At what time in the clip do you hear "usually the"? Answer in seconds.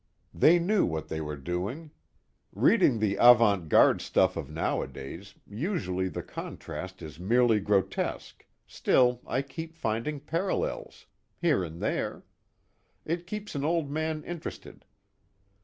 5.45-6.23